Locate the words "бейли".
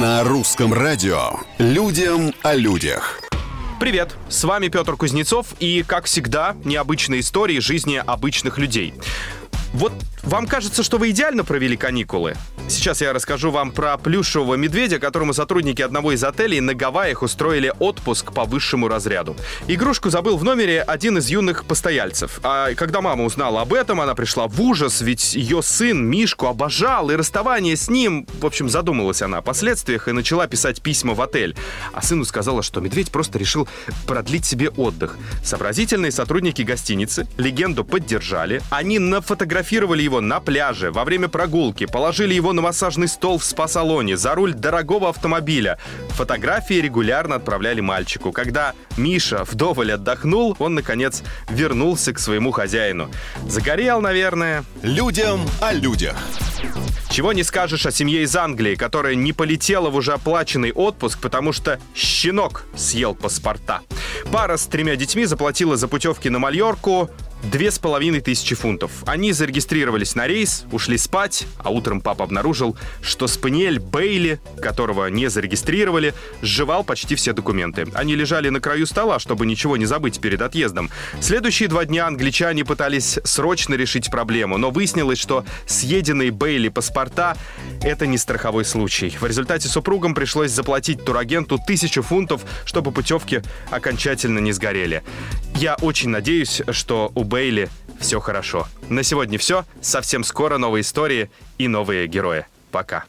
73.80-74.38, 86.30-86.68, 97.22-97.68